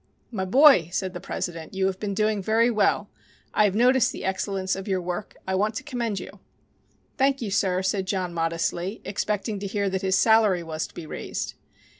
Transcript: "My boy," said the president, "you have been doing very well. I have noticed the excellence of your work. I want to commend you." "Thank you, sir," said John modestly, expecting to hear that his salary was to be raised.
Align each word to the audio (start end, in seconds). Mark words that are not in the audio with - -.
"My 0.31 0.45
boy," 0.45 0.89
said 0.91 1.13
the 1.13 1.19
president, 1.19 1.75
"you 1.75 1.85
have 1.85 1.99
been 1.99 2.15
doing 2.15 2.41
very 2.41 2.71
well. 2.71 3.07
I 3.53 3.65
have 3.65 3.75
noticed 3.75 4.11
the 4.11 4.23
excellence 4.25 4.75
of 4.75 4.87
your 4.87 4.99
work. 4.99 5.35
I 5.47 5.53
want 5.53 5.75
to 5.75 5.83
commend 5.83 6.19
you." 6.19 6.39
"Thank 7.19 7.39
you, 7.39 7.51
sir," 7.51 7.83
said 7.83 8.07
John 8.07 8.33
modestly, 8.33 9.01
expecting 9.05 9.59
to 9.59 9.67
hear 9.67 9.91
that 9.91 10.01
his 10.01 10.15
salary 10.17 10.63
was 10.63 10.87
to 10.87 10.95
be 10.95 11.05
raised. 11.05 11.53